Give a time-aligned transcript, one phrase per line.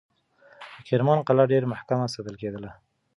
[0.75, 2.71] د کرمان قلعه ډېر محکم ساتل کېده.